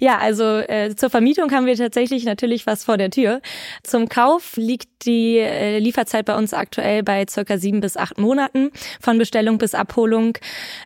Ja, 0.00 0.18
also 0.18 0.44
äh, 0.44 0.94
zur 0.96 1.10
Vermietung 1.10 1.50
haben 1.52 1.66
wir 1.66 1.76
tatsächlich 1.76 2.24
natürlich 2.24 2.66
was 2.66 2.84
vor 2.84 2.96
der 2.96 3.10
Tür. 3.10 3.40
Zum 3.82 4.08
Kauf 4.08 4.56
liegt 4.56 5.06
die 5.06 5.38
äh, 5.38 5.78
Lieferzeit 5.78 6.24
bei 6.26 6.36
uns 6.36 6.54
aktuell 6.54 7.02
bei 7.02 7.24
circa 7.28 7.58
sieben 7.58 7.80
bis 7.80 7.96
acht 7.96 8.18
Monaten 8.18 8.70
von 9.00 9.18
Bestellung 9.18 9.58
bis 9.58 9.74
Abholung. 9.74 10.38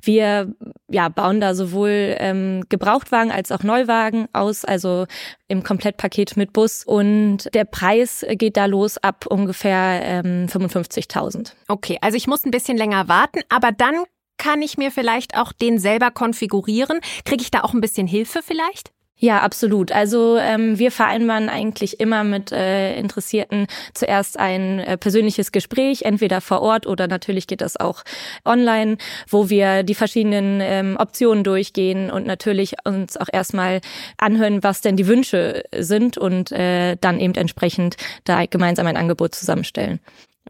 Wir 0.03 0.53
ja, 0.89 1.09
bauen 1.09 1.41
da 1.41 1.55
sowohl 1.55 2.17
ähm, 2.19 2.65
Gebrauchtwagen 2.69 3.31
als 3.31 3.53
auch 3.53 3.63
Neuwagen 3.63 4.29
aus, 4.33 4.65
also 4.65 5.07
im 5.49 5.63
Komplettpaket 5.63 6.37
mit 6.37 6.53
Bus. 6.53 6.85
Und 6.85 7.53
der 7.55 7.65
Preis 7.65 8.25
geht 8.31 8.57
da 8.57 8.67
los 8.67 8.99
ab 8.99 9.27
ungefähr 9.29 10.01
ähm, 10.03 10.47
55.000. 10.47 11.53
Okay, 11.69 11.99
also 12.01 12.17
ich 12.17 12.27
muss 12.27 12.45
ein 12.45 12.51
bisschen 12.51 12.77
länger 12.77 13.09
warten, 13.09 13.41
aber 13.49 13.73
dann 13.73 14.05
kann 14.39 14.63
ich 14.63 14.79
mir 14.79 14.91
vielleicht 14.91 15.37
auch 15.37 15.53
den 15.53 15.79
selber 15.79 16.11
konfigurieren? 16.11 17.01
Kriege 17.25 17.43
ich 17.43 17.51
da 17.51 17.63
auch 17.63 17.75
ein 17.75 17.81
bisschen 17.81 18.07
Hilfe 18.07 18.41
vielleicht? 18.43 18.93
Ja, 19.21 19.41
absolut. 19.41 19.91
Also 19.91 20.37
ähm, 20.37 20.79
wir 20.79 20.93
vereinbaren 20.93 21.49
eigentlich 21.49 21.99
immer 21.99 22.23
mit 22.23 22.53
äh, 22.53 22.97
Interessierten 22.97 23.67
zuerst 23.93 24.39
ein 24.39 24.79
äh, 24.79 24.97
persönliches 24.97 25.51
Gespräch, 25.51 26.03
entweder 26.03 26.41
vor 26.41 26.63
Ort 26.63 26.87
oder 26.87 27.09
natürlich 27.09 27.49
geht 27.49 27.61
das 27.61 27.77
auch 27.77 28.05
online, 28.45 28.97
wo 29.29 29.51
wir 29.51 29.83
die 29.83 29.97
verschiedenen 29.97 30.61
ähm, 30.61 30.97
Optionen 31.01 31.43
durchgehen 31.43 32.13
und 32.13 32.27
natürlich 32.27 32.77
uns 32.85 33.17
auch 33.17 33.29
erstmal 33.33 33.81
anhören, 34.19 34.63
was 34.63 34.83
denn 34.83 34.95
die 34.95 35.09
Wünsche 35.09 35.65
sind 35.77 36.17
und 36.17 36.53
äh, 36.53 36.97
dann 37.01 37.19
eben 37.19 37.35
entsprechend 37.35 37.97
da 38.23 38.47
gemeinsam 38.47 38.87
ein 38.87 38.97
Angebot 38.97 39.35
zusammenstellen. 39.35 39.99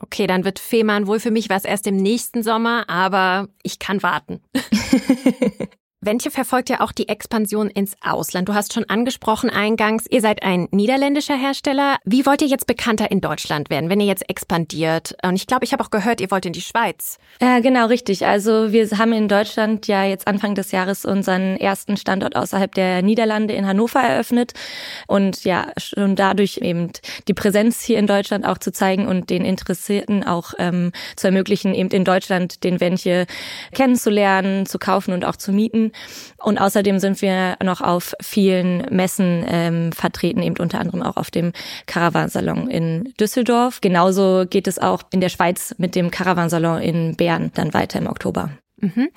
Okay, 0.01 0.27
dann 0.27 0.45
wird 0.45 0.59
Fehmarn 0.59 1.07
wohl 1.07 1.21
für 1.21 1.31
mich 1.31 1.51
was 1.51 1.65
erst 1.65 1.87
im 1.87 1.97
nächsten 1.97 2.43
Sommer, 2.43 2.89
aber 2.89 3.49
ich 3.63 3.79
kann 3.79 4.03
warten. 4.03 4.43
Wentje 6.01 6.31
verfolgt 6.31 6.71
ja 6.71 6.81
auch 6.81 6.93
die 6.93 7.09
Expansion 7.09 7.69
ins 7.69 7.97
Ausland. 8.05 8.49
Du 8.49 8.55
hast 8.55 8.73
schon 8.73 8.85
angesprochen 8.85 9.51
eingangs, 9.51 10.07
ihr 10.09 10.21
seid 10.21 10.45
ein 10.45 10.69
niederländischer 10.71 11.35
Hersteller. 11.35 11.97
Wie 12.05 12.25
wollt 12.25 12.41
ihr 12.41 12.47
jetzt 12.47 12.69
bekannter 12.69 13.11
in 13.11 13.21
Deutschland 13.21 13.69
werden, 13.69 13.91
wenn 13.91 13.99
ihr 13.99 14.07
jetzt 14.07 14.31
expandiert? 14.31 15.17
Und 15.25 15.35
ich 15.35 15.49
glaube, 15.49 15.65
ich 15.65 15.73
habe 15.73 15.83
auch 15.83 15.91
gehört, 15.91 16.21
ihr 16.21 16.31
wollt 16.31 16.47
in 16.47 16.53
die 16.53 16.61
Schweiz. 16.61 17.19
Äh, 17.41 17.63
genau, 17.63 17.87
richtig. 17.87 18.25
Also 18.25 18.71
wir 18.71 18.89
haben 18.97 19.13
in 19.13 19.27
Deutschland 19.27 19.89
ja 19.89 20.05
jetzt 20.05 20.29
Anfang 20.29 20.55
des 20.55 20.71
Jahres 20.71 21.05
unseren 21.05 21.57
ersten 21.57 21.97
Standort 21.97 22.37
außerhalb 22.37 22.73
der 22.73 23.03
Niederlande 23.03 23.55
in 23.55 23.67
Hannover 23.67 24.01
eröffnet. 24.01 24.53
Und 25.09 25.43
ja, 25.43 25.73
schon 25.79 26.15
dadurch 26.15 26.59
eben 26.59 26.93
die 27.27 27.35
Präsenz 27.35 27.83
hier 27.83 27.99
in 27.99 28.07
Deutschland 28.07 28.47
auch 28.47 28.59
zu 28.59 28.71
zeigen 28.71 29.09
und 29.09 29.31
den 29.31 29.45
Interessierten 29.45 30.23
auch 30.23 30.55
ähm, 30.59 30.93
zu 31.17 31.27
ermöglichen, 31.27 31.75
eben 31.75 31.91
in 31.91 32.05
Deutschland 32.05 32.63
den 32.63 32.81
Wentje 32.81 33.27
kennenzulernen, 33.75 34.65
zu 34.65 34.79
kaufen 34.79 35.13
und 35.13 35.25
auch 35.25 35.35
zu 35.35 35.51
mieten. 35.51 35.88
Und 36.39 36.59
außerdem 36.59 36.99
sind 36.99 37.21
wir 37.23 37.57
noch 37.63 37.81
auf 37.81 38.15
vielen 38.21 38.87
Messen 38.95 39.45
ähm, 39.49 39.93
vertreten, 39.93 40.43
eben 40.43 40.57
unter 40.57 40.81
anderem 40.81 41.03
auch 41.03 41.17
auf 41.17 41.31
dem 41.31 41.53
Caravansalon 41.87 42.69
in 42.69 43.15
Düsseldorf. 43.21 43.81
Genauso 43.81 44.45
geht 44.49 44.67
es 44.67 44.79
auch 44.79 45.03
in 45.11 45.21
der 45.21 45.29
Schweiz 45.29 45.75
mit 45.79 45.95
dem 45.95 46.11
Caravansalon 46.11 46.81
in 46.81 47.17
Bern 47.17 47.51
dann 47.55 47.75
weiter 47.75 47.99
im 47.99 48.07
Oktober. 48.07 48.51
Mhm. 48.77 49.09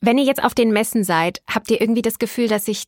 Wenn 0.00 0.18
ihr 0.18 0.24
jetzt 0.24 0.44
auf 0.44 0.54
den 0.54 0.70
Messen 0.70 1.02
seid, 1.02 1.40
habt 1.48 1.70
ihr 1.70 1.80
irgendwie 1.80 2.02
das 2.02 2.18
Gefühl, 2.18 2.48
dass 2.48 2.66
sich 2.66 2.84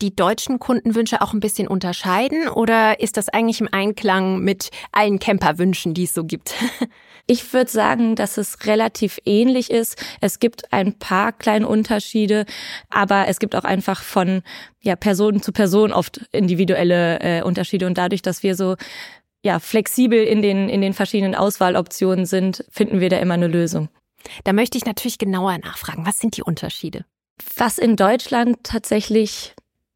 die 0.00 0.14
deutschen 0.14 0.58
Kundenwünsche 0.58 1.20
auch 1.20 1.32
ein 1.32 1.40
bisschen 1.40 1.68
unterscheiden 1.68 2.48
oder 2.48 3.00
ist 3.00 3.16
das 3.16 3.28
eigentlich 3.28 3.60
im 3.60 3.68
Einklang 3.70 4.40
mit 4.40 4.70
allen 4.92 5.18
Camperwünschen, 5.18 5.94
die 5.94 6.04
es 6.04 6.14
so 6.14 6.24
gibt? 6.24 6.54
Ich 7.30 7.52
würde 7.52 7.70
sagen, 7.70 8.16
dass 8.16 8.38
es 8.38 8.64
relativ 8.64 9.18
ähnlich 9.26 9.70
ist. 9.70 10.02
Es 10.22 10.38
gibt 10.38 10.72
ein 10.72 10.98
paar 10.98 11.32
kleine 11.32 11.68
Unterschiede, 11.68 12.46
aber 12.88 13.28
es 13.28 13.38
gibt 13.38 13.54
auch 13.54 13.64
einfach 13.64 14.02
von 14.02 14.40
ja, 14.80 14.96
Person 14.96 15.42
zu 15.42 15.52
Person 15.52 15.92
oft 15.92 16.22
individuelle 16.32 17.20
äh, 17.20 17.42
Unterschiede. 17.42 17.86
Und 17.86 17.98
dadurch, 17.98 18.22
dass 18.22 18.42
wir 18.42 18.54
so 18.54 18.76
ja, 19.44 19.58
flexibel 19.58 20.24
in 20.24 20.40
den, 20.40 20.70
in 20.70 20.80
den 20.80 20.94
verschiedenen 20.94 21.34
Auswahloptionen 21.34 22.24
sind, 22.24 22.64
finden 22.70 22.98
wir 22.98 23.10
da 23.10 23.18
immer 23.18 23.34
eine 23.34 23.48
Lösung. 23.48 23.90
Da 24.44 24.54
möchte 24.54 24.78
ich 24.78 24.86
natürlich 24.86 25.18
genauer 25.18 25.58
nachfragen. 25.58 26.06
Was 26.06 26.18
sind 26.18 26.34
die 26.38 26.42
Unterschiede? 26.42 27.04
Was 27.56 27.76
in 27.76 27.96
Deutschland 27.96 28.56
tatsächlich 28.62 29.54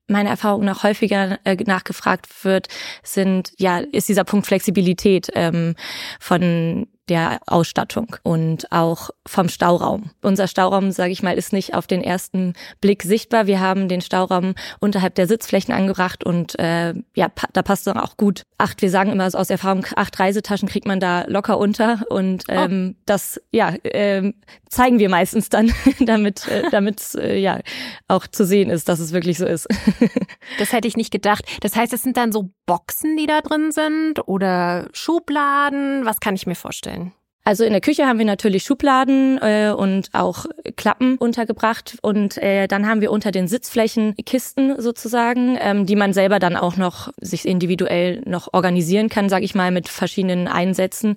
meiner 0.09 0.31
Erfahrung 0.31 0.65
nach 0.65 0.83
häufiger 0.83 1.39
äh, 1.45 1.57
nachgefragt 1.65 2.45
wird, 2.45 2.69
sind 3.03 3.53
ja 3.59 3.79
ist 3.79 4.09
dieser 4.09 4.25
Punkt 4.25 4.47
Flexibilität 4.47 5.29
ähm, 5.35 5.75
von 6.21 6.87
der 7.13 7.41
Ausstattung 7.47 8.17
und 8.23 8.73
auch 8.73 9.11
vom 9.27 9.51
Stauraum. 9.51 10.13
Unser 10.23 10.49
Stauraum, 10.49 10.93
sage 10.93 11.13
ich 11.13 11.23
mal, 11.23 11.37
ist 11.37 11.53
nicht 11.53 11.75
auf 11.75 11.87
den 11.87 12.03
ersten 12.03 12.55
Blick 12.81 13.03
sichtbar. 13.03 13.47
Wir 13.47 13.61
haben 13.61 13.87
den 13.87 14.01
Stauraum 14.01 14.55
unterhalb 14.81 15.15
der 15.17 15.27
Sitzflächen 15.27 15.75
angebracht 15.75 16.25
und 16.25 16.59
äh, 16.59 16.95
ja, 17.15 17.29
pa 17.29 17.49
da 17.53 17.63
passt 17.63 17.87
dann 17.87 17.99
auch 17.99 18.17
gut. 18.17 18.45
Acht, 18.57 18.81
wir 18.81 18.89
sagen 18.89 19.13
immer 19.13 19.27
aus 19.27 19.51
Erfahrung, 19.51 19.85
acht 19.95 20.19
Reisetaschen 20.19 20.71
kriegt 20.71 20.87
man 20.87 21.01
da 21.01 21.25
locker 21.27 21.59
unter 21.59 22.01
und 22.09 22.45
oh. 22.49 22.53
ähm, 22.53 22.95
oh. 22.95 23.03
das 23.05 23.39
ja 23.51 23.75
äh, 23.83 24.33
zeigen 24.71 24.99
wir 24.99 25.11
meistens 25.11 25.51
dann, 25.51 25.71
damit 26.01 26.49
äh, 26.49 26.71
damit 26.71 27.15
äh, 27.17 27.37
ja 27.37 27.61
auch 28.09 28.27
zu 28.27 28.47
sehen 28.47 28.71
ist, 28.71 28.89
dass 28.89 29.01
es 29.01 29.13
wirklich 29.13 29.37
so 29.37 29.45
ist. 29.45 29.69
das 30.59 30.73
hätte 30.73 30.89
ich 30.89 30.97
nicht 30.97 31.11
gedacht. 31.11 31.45
Das 31.61 31.77
heißt, 31.77 31.93
es 31.93 32.01
sind 32.01 32.17
dann 32.17 32.33
so 32.33 32.49
Boxen, 32.73 33.19
die 33.19 33.27
da 33.27 33.43
drin 33.43 33.71
sind 33.71 34.27
oder 34.27 34.89
Schubladen. 34.95 36.07
Was 36.07 36.21
kann 36.21 36.35
ich 36.35 36.47
mir 36.47 36.55
vorstellen? 36.55 37.13
Also 37.45 37.65
in 37.65 37.73
der 37.73 37.81
Küche 37.81 38.07
haben 38.07 38.21
wir 38.21 38.25
natürlich 38.25 38.63
Schubladen 38.63 39.39
äh, 39.43 39.75
und 39.77 40.11
auch 40.13 40.47
Klappen 40.77 41.17
untergebracht 41.17 41.99
und 42.01 42.39
äh, 42.39 42.69
dann 42.69 42.87
haben 42.87 43.01
wir 43.01 43.11
unter 43.11 43.33
den 43.33 43.49
Sitzflächen 43.49 44.15
Kisten 44.25 44.81
sozusagen, 44.81 45.59
ähm, 45.61 45.85
die 45.85 45.97
man 45.97 46.13
selber 46.13 46.39
dann 46.39 46.57
auch 46.57 46.77
noch 46.77 47.13
sich 47.21 47.47
individuell 47.47 48.23
noch 48.27 48.55
organisieren 48.55 49.09
kann, 49.09 49.29
sage 49.29 49.45
ich 49.45 49.57
mal, 49.57 49.73
mit 49.73 49.89
verschiedenen 49.89 50.47
Einsätzen. 50.47 51.17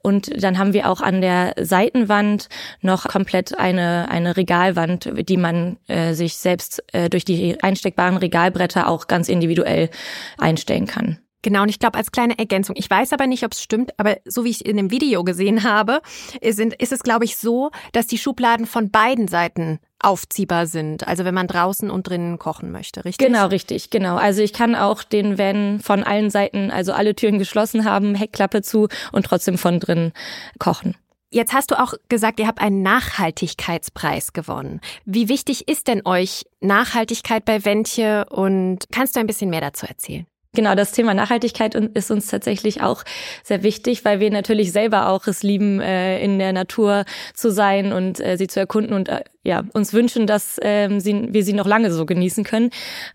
Und 0.00 0.30
dann 0.40 0.58
haben 0.58 0.74
wir 0.74 0.88
auch 0.88 1.00
an 1.00 1.20
der 1.20 1.54
Seitenwand 1.60 2.48
noch 2.80 3.08
komplett 3.08 3.58
eine, 3.58 4.08
eine 4.10 4.36
Regalwand, 4.36 5.10
die 5.28 5.36
man 5.36 5.76
äh, 5.88 6.14
sich 6.14 6.36
selbst 6.36 6.84
äh, 6.92 7.10
durch 7.10 7.24
die 7.24 7.60
einsteckbaren 7.60 8.16
Regalbretter 8.16 8.86
auch 8.86 9.08
ganz 9.08 9.28
individuell 9.28 9.90
einstellen 10.38 10.86
kann. 10.86 11.18
Genau, 11.42 11.62
und 11.62 11.68
ich 11.68 11.78
glaube, 11.78 11.96
als 11.96 12.10
kleine 12.10 12.38
Ergänzung, 12.38 12.74
ich 12.76 12.90
weiß 12.90 13.12
aber 13.12 13.26
nicht, 13.26 13.44
ob 13.44 13.52
es 13.52 13.62
stimmt, 13.62 13.92
aber 13.98 14.16
so 14.24 14.44
wie 14.44 14.50
ich 14.50 14.66
in 14.66 14.76
dem 14.76 14.90
Video 14.90 15.22
gesehen 15.22 15.62
habe, 15.62 16.00
sind, 16.42 16.74
ist 16.74 16.92
es, 16.92 17.02
glaube 17.02 17.24
ich, 17.24 17.36
so, 17.36 17.70
dass 17.92 18.06
die 18.06 18.18
Schubladen 18.18 18.66
von 18.66 18.90
beiden 18.90 19.28
Seiten 19.28 19.78
aufziehbar 20.00 20.66
sind. 20.66 21.06
Also 21.06 21.24
wenn 21.24 21.34
man 21.34 21.46
draußen 21.46 21.90
und 21.90 22.08
drinnen 22.08 22.38
kochen 22.38 22.70
möchte, 22.70 23.04
richtig? 23.04 23.26
Genau, 23.26 23.46
richtig, 23.46 23.90
genau. 23.90 24.16
Also 24.16 24.42
ich 24.42 24.52
kann 24.52 24.74
auch 24.74 25.02
den 25.02 25.38
Van 25.38 25.80
von 25.80 26.02
allen 26.04 26.30
Seiten, 26.30 26.70
also 26.70 26.92
alle 26.92 27.14
Türen 27.14 27.38
geschlossen 27.38 27.84
haben, 27.84 28.14
Heckklappe 28.14 28.62
zu 28.62 28.88
und 29.12 29.26
trotzdem 29.26 29.58
von 29.58 29.80
drinnen 29.80 30.12
kochen. 30.58 30.96
Jetzt 31.30 31.52
hast 31.52 31.70
du 31.70 31.78
auch 31.78 31.92
gesagt, 32.08 32.40
ihr 32.40 32.46
habt 32.46 32.60
einen 32.60 32.82
Nachhaltigkeitspreis 32.82 34.32
gewonnen. 34.32 34.80
Wie 35.04 35.28
wichtig 35.28 35.68
ist 35.68 35.86
denn 35.86 36.02
euch 36.06 36.46
Nachhaltigkeit 36.60 37.44
bei 37.44 37.64
Ventje 37.64 38.24
und 38.30 38.84
kannst 38.90 39.14
du 39.14 39.20
ein 39.20 39.26
bisschen 39.26 39.50
mehr 39.50 39.60
dazu 39.60 39.86
erzählen? 39.86 40.26
Genau, 40.58 40.74
das 40.74 40.90
Thema 40.90 41.14
Nachhaltigkeit 41.14 41.76
ist 41.76 42.10
uns 42.10 42.26
tatsächlich 42.26 42.82
auch 42.82 43.04
sehr 43.44 43.62
wichtig, 43.62 44.04
weil 44.04 44.18
wir 44.18 44.28
natürlich 44.32 44.72
selber 44.72 45.08
auch 45.08 45.28
es 45.28 45.44
lieben, 45.44 45.80
äh, 45.80 46.20
in 46.20 46.40
der 46.40 46.52
Natur 46.52 47.04
zu 47.32 47.52
sein 47.52 47.92
und 47.92 48.18
äh, 48.18 48.36
sie 48.36 48.48
zu 48.48 48.58
erkunden 48.58 48.92
und 48.92 49.08
äh, 49.08 49.22
ja, 49.48 49.64
uns 49.72 49.94
wünschen, 49.94 50.26
dass 50.26 50.60
ähm, 50.60 51.00
sie, 51.00 51.28
wir 51.32 51.42
sie 51.42 51.54
noch 51.54 51.66
lange 51.66 51.90
so 51.90 52.04
genießen 52.04 52.44
können. 52.44 52.68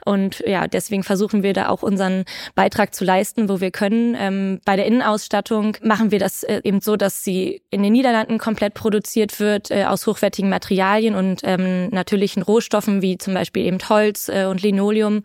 Und 0.04 0.44
ja, 0.48 0.68
deswegen 0.68 1.04
versuchen 1.04 1.44
wir 1.44 1.54
da 1.54 1.70
auch 1.70 1.84
unseren 1.84 2.26
Beitrag 2.56 2.96
zu 2.96 3.06
leisten, 3.06 3.50
wo 3.50 3.62
wir 3.62 3.70
können. 3.70 4.18
Ähm, 4.20 4.60
bei 4.66 4.76
der 4.76 4.88
Innenausstattung 4.88 5.78
machen 5.84 6.10
wir 6.10 6.18
das 6.18 6.42
äh, 6.42 6.62
eben 6.64 6.82
so, 6.82 6.96
dass 6.96 7.24
sie 7.24 7.62
in 7.70 7.84
den 7.84 7.94
Niederlanden 7.94 8.40
komplett 8.40 8.74
produziert 8.74 9.40
wird 9.40 9.70
äh, 9.70 9.84
aus 9.84 10.08
hochwertigen 10.08 10.50
Materialien 10.50 11.14
und 11.14 11.42
ähm, 11.44 11.90
natürlichen 11.90 12.42
Rohstoffen 12.42 13.04
wie 13.04 13.20
zum 13.20 13.36
Beispiel 13.36 13.68
eben 13.68 13.78
Holz 13.88 14.28
äh, 14.28 14.46
und 14.46 14.64
Linoleum. 14.64 15.22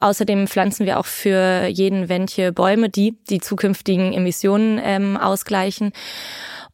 Außerdem 0.00 0.46
pflanzen 0.46 0.86
wir 0.86 0.98
auch 0.98 1.06
für 1.06 1.66
jeden 1.66 2.08
Wendche 2.08 2.50
Bäume, 2.52 2.88
die 2.88 3.18
die 3.28 3.40
zukünftigen 3.40 4.14
Emissionen 4.14 4.80
ähm, 4.82 5.18
ausgleichen. 5.18 5.92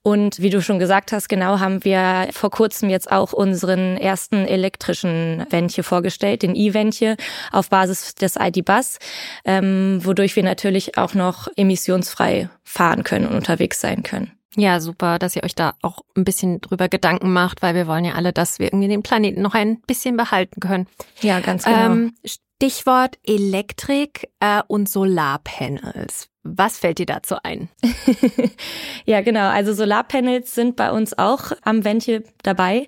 Und 0.06 0.40
wie 0.40 0.50
du 0.50 0.62
schon 0.62 0.78
gesagt 0.78 1.10
hast, 1.10 1.28
genau 1.28 1.58
haben 1.58 1.82
wir 1.82 2.28
vor 2.30 2.52
kurzem 2.52 2.90
jetzt 2.90 3.10
auch 3.10 3.32
unseren 3.32 3.96
ersten 3.96 4.46
elektrischen 4.46 5.44
Wendche 5.50 5.82
vorgestellt, 5.82 6.42
den 6.42 6.54
E-Wendche 6.54 7.16
auf 7.50 7.70
Basis 7.70 8.14
des 8.14 8.36
ID-Bus, 8.36 9.00
ähm, 9.44 9.98
wodurch 10.04 10.36
wir 10.36 10.44
natürlich 10.44 10.96
auch 10.96 11.14
noch 11.14 11.48
emissionsfrei 11.56 12.48
fahren 12.62 13.02
können 13.02 13.26
und 13.26 13.34
unterwegs 13.34 13.80
sein 13.80 14.04
können. 14.04 14.30
Ja, 14.54 14.78
super, 14.78 15.18
dass 15.18 15.34
ihr 15.34 15.42
euch 15.42 15.56
da 15.56 15.74
auch 15.82 16.02
ein 16.16 16.22
bisschen 16.22 16.60
drüber 16.60 16.88
Gedanken 16.88 17.32
macht, 17.32 17.60
weil 17.60 17.74
wir 17.74 17.88
wollen 17.88 18.04
ja 18.04 18.14
alle, 18.14 18.32
dass 18.32 18.60
wir 18.60 18.66
irgendwie 18.66 18.86
den 18.86 19.02
Planeten 19.02 19.42
noch 19.42 19.54
ein 19.54 19.80
bisschen 19.88 20.16
behalten 20.16 20.60
können. 20.60 20.86
Ja, 21.20 21.40
ganz 21.40 21.64
genau. 21.64 21.84
Ähm, 21.84 22.14
Stichwort 22.24 23.18
Elektrik 23.24 24.30
äh, 24.38 24.62
und 24.68 24.88
Solarpanels. 24.88 26.28
Was 26.48 26.78
fällt 26.78 26.98
dir 26.98 27.06
dazu 27.06 27.36
ein? 27.42 27.68
ja, 29.04 29.20
genau. 29.20 29.48
Also 29.48 29.72
Solarpanels 29.72 30.54
sind 30.54 30.76
bei 30.76 30.90
uns 30.90 31.16
auch 31.18 31.52
am 31.62 31.84
Ventje 31.84 32.24
dabei. 32.42 32.86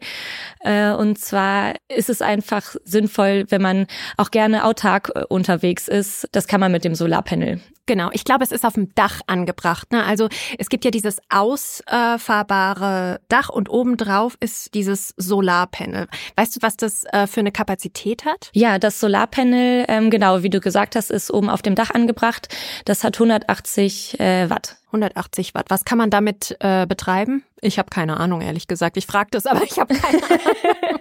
Äh, 0.60 0.92
und 0.92 1.18
zwar 1.18 1.74
ist 1.88 2.10
es 2.10 2.22
einfach 2.22 2.76
sinnvoll, 2.84 3.46
wenn 3.48 3.62
man 3.62 3.86
auch 4.16 4.30
gerne 4.30 4.64
autark 4.64 5.10
äh, 5.14 5.24
unterwegs 5.28 5.88
ist. 5.88 6.28
Das 6.32 6.46
kann 6.46 6.60
man 6.60 6.72
mit 6.72 6.84
dem 6.84 6.94
Solarpanel. 6.94 7.60
Genau, 7.88 8.10
ich 8.12 8.24
glaube, 8.24 8.44
es 8.44 8.52
ist 8.52 8.66
auf 8.66 8.74
dem 8.74 8.94
Dach 8.94 9.22
angebracht. 9.26 9.92
Ne? 9.92 10.04
Also 10.04 10.28
es 10.58 10.68
gibt 10.68 10.84
ja 10.84 10.90
dieses 10.90 11.20
ausfahrbare 11.30 13.18
Dach 13.28 13.48
und 13.48 13.70
obendrauf 13.70 14.36
ist 14.40 14.74
dieses 14.74 15.14
Solarpanel. 15.16 16.06
Weißt 16.36 16.54
du, 16.54 16.60
was 16.60 16.76
das 16.76 17.04
äh, 17.12 17.26
für 17.26 17.40
eine 17.40 17.50
Kapazität 17.50 18.26
hat? 18.26 18.50
Ja, 18.52 18.78
das 18.78 19.00
Solarpanel, 19.00 19.86
ähm, 19.88 20.10
genau, 20.10 20.42
wie 20.42 20.50
du 20.50 20.60
gesagt 20.60 20.96
hast, 20.96 21.10
ist 21.10 21.30
oben 21.30 21.48
auf 21.48 21.62
dem 21.62 21.74
Dach 21.74 21.90
angebracht. 21.90 22.54
Das 22.84 23.04
hat 23.04 23.16
180 23.48 24.20
äh, 24.20 24.50
Watt. 24.50 24.76
180 24.88 25.54
Watt. 25.54 25.66
Was 25.70 25.84
kann 25.84 25.98
man 25.98 26.10
damit 26.10 26.56
äh, 26.60 26.86
betreiben? 26.86 27.44
Ich 27.60 27.78
habe 27.78 27.88
keine 27.90 28.18
Ahnung, 28.18 28.42
ehrlich 28.42 28.68
gesagt. 28.68 28.96
Ich 28.96 29.06
frage 29.06 29.30
das, 29.32 29.46
aber 29.46 29.62
ich 29.62 29.78
habe 29.78 29.94
keine 29.94 30.22
Ahnung. 30.30 31.00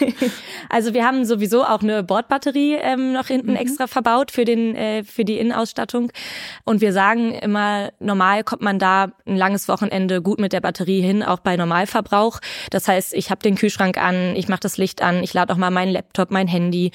also 0.68 0.94
wir 0.94 1.04
haben 1.04 1.24
sowieso 1.24 1.64
auch 1.64 1.82
eine 1.82 2.02
Bordbatterie 2.02 2.76
ähm, 2.80 3.12
noch 3.12 3.26
hinten 3.28 3.52
mhm. 3.52 3.56
extra 3.56 3.86
verbaut 3.86 4.30
für 4.30 4.44
den 4.44 4.74
äh, 4.76 5.04
für 5.04 5.24
die 5.24 5.38
Innenausstattung 5.38 6.12
und 6.64 6.80
wir 6.80 6.92
sagen 6.92 7.32
immer 7.32 7.90
normal 7.98 8.44
kommt 8.44 8.62
man 8.62 8.78
da 8.78 9.12
ein 9.26 9.36
langes 9.36 9.68
Wochenende 9.68 10.22
gut 10.22 10.40
mit 10.40 10.52
der 10.52 10.60
Batterie 10.60 11.00
hin, 11.00 11.22
auch 11.22 11.40
bei 11.40 11.56
Normalverbrauch. 11.56 12.40
Das 12.70 12.88
heißt, 12.88 13.14
ich 13.14 13.30
habe 13.30 13.42
den 13.42 13.54
Kühlschrank 13.54 13.98
an, 13.98 14.36
ich 14.36 14.48
mache 14.48 14.60
das 14.60 14.76
Licht 14.76 15.02
an, 15.02 15.22
ich 15.22 15.32
lade 15.34 15.52
auch 15.52 15.58
mal 15.58 15.70
meinen 15.70 15.92
Laptop, 15.92 16.30
mein 16.30 16.48
Handy 16.48 16.92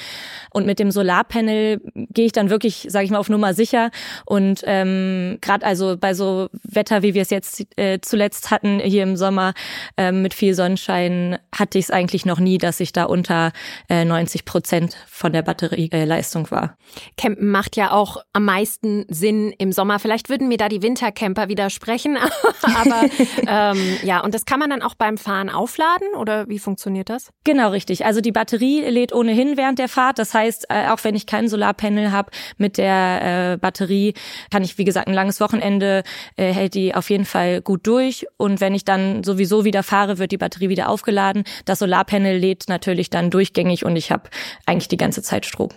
und 0.52 0.66
mit 0.66 0.80
dem 0.80 0.92
Solarpanel 0.92 1.82
gehe 1.94 2.26
ich 2.26 2.32
dann 2.32 2.50
wirklich, 2.50 2.88
sage 2.90 3.06
ich 3.06 3.12
mal, 3.12 3.20
auf 3.20 3.30
Nummer 3.30 3.54
sicher 3.54 3.92
und 4.26 4.62
ähm, 4.66 5.38
gerade 5.42 5.66
also 5.66 5.98
bei 5.98 6.14
so 6.14 6.50
Wetter, 6.64 7.02
wie 7.02 7.14
wir 7.14 7.22
es 7.22 7.30
jetzt 7.30 7.66
äh, 7.78 8.00
zuletzt 8.02 8.52
hatten 8.52 8.80
hier 8.80 9.04
im 9.04 9.16
Sommer 9.16 9.54
äh, 9.98 10.12
mit 10.12 10.34
viel 10.34 10.54
Sonnenschein, 10.54 11.38
hatte 11.56 11.78
ich 11.78 11.86
es 11.86 11.92
eigentlich 11.92 12.26
noch 12.30 12.40
nie, 12.40 12.58
dass 12.58 12.80
ich 12.80 12.94
da 12.94 13.04
unter 13.04 13.52
äh, 13.90 14.06
90 14.06 14.46
Prozent 14.46 14.96
von 15.08 15.34
der 15.34 15.42
Batterieleistung 15.42 16.50
war. 16.52 16.78
Campen 17.18 17.50
macht 17.50 17.76
ja 17.76 17.92
auch 17.92 18.18
am 18.32 18.46
meisten 18.46 19.06
Sinn 19.10 19.54
im 19.58 19.72
Sommer. 19.72 20.00
Vielleicht 20.00 20.30
würden 20.30 20.48
mir 20.48 20.58
da 20.58 20.70
die 20.70 20.82
Wintercamper 20.82 21.50
widersprechen, 21.50 22.18
aber 22.62 23.06
ähm, 23.46 23.98
ja, 24.04 24.22
und 24.22 24.34
das 24.34 24.46
kann 24.46 24.60
man 24.60 24.70
dann 24.70 24.82
auch 24.82 24.96
beim 24.96 25.18
Fahren 25.18 25.50
aufladen 25.50 26.08
oder 26.16 26.48
wie 26.48 26.60
funktioniert 26.60 27.10
das? 27.10 27.32
Genau, 27.44 27.70
richtig. 27.72 28.06
Also 28.06 28.22
die 28.22 28.32
Batterie 28.32 28.82
lädt 28.82 29.14
ohnehin 29.14 29.58
während 29.58 29.80
der 29.80 29.90
Fahrt. 29.90 30.20
Das 30.20 30.34
heißt, 30.34 30.68
äh, 30.70 30.88
auch 30.90 31.04
wenn 31.04 31.16
ich 31.16 31.26
kein 31.26 31.48
Solarpanel 31.48 32.12
habe, 32.12 32.32
mit 32.58 32.78
der 32.78 33.54
äh, 33.54 33.58
Batterie 33.58 34.14
kann 34.52 34.64
ich, 34.64 34.78
wie 34.78 34.86
gesagt, 34.86 35.08
ein 35.08 35.14
langes 35.14 35.42
Wochenende 35.42 36.04
äh, 36.38 36.54
hält 36.54 36.76
die 36.76 36.94
auf 36.94 37.10
jeden 37.10 37.26
Fall 37.26 37.62
gut 37.62 37.88
durch. 37.88 38.28
Und 38.38 38.62
wenn 38.62 38.76
ich 38.76 38.86
dann 38.86 39.24
sowieso 39.24 39.66
wieder 39.66 39.82
fahre, 39.82 40.20
wird 40.20 40.32
die 40.32 40.38
Batterie 40.38 40.70
wieder 40.70 40.90
aufgeladen. 40.90 41.44
Das 41.66 41.80
Solarpanel 41.80 42.19
lädt 42.24 42.66
natürlich 42.68 43.10
dann 43.10 43.30
durchgängig 43.30 43.86
und 43.86 43.96
ich 43.96 44.12
habe 44.12 44.30
eigentlich 44.66 44.88
die 44.88 44.98
ganze 44.98 45.22
Zeit 45.22 45.46
Strom. 45.46 45.70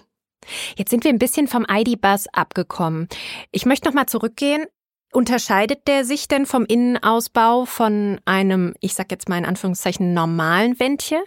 Jetzt 0.76 0.90
sind 0.90 1.04
wir 1.04 1.10
ein 1.10 1.18
bisschen 1.18 1.48
vom 1.48 1.66
ID-Bus 1.68 2.26
abgekommen. 2.32 3.08
Ich 3.50 3.66
möchte 3.66 3.88
noch 3.88 3.94
mal 3.94 4.06
zurückgehen. 4.06 4.66
Unterscheidet 5.12 5.86
der 5.88 6.04
sich 6.04 6.26
denn 6.26 6.46
vom 6.46 6.64
Innenausbau 6.64 7.66
von 7.66 8.20
einem, 8.24 8.74
ich 8.80 8.94
sag 8.94 9.10
jetzt 9.10 9.28
mal 9.28 9.38
in 9.38 9.44
Anführungszeichen, 9.44 10.14
normalen 10.14 10.80
Ventje? 10.80 11.22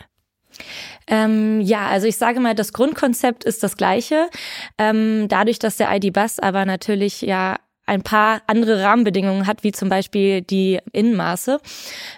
Ähm, 1.08 1.62
ja, 1.62 1.88
also 1.88 2.08
ich 2.08 2.18
sage 2.18 2.40
mal, 2.40 2.56
das 2.56 2.74
Grundkonzept 2.74 3.44
ist 3.44 3.62
das 3.62 3.78
gleiche. 3.78 4.30
Ähm, 4.78 5.28
dadurch, 5.28 5.60
dass 5.60 5.78
der 5.78 5.96
ID-Bus 5.96 6.40
aber 6.40 6.66
natürlich 6.66 7.22
ja 7.22 7.58
ein 7.86 8.02
paar 8.02 8.42
andere 8.48 8.82
Rahmenbedingungen 8.82 9.46
hat, 9.46 9.64
wie 9.64 9.72
zum 9.72 9.90
Beispiel 9.90 10.42
die 10.42 10.80
Innenmaße, 10.92 11.60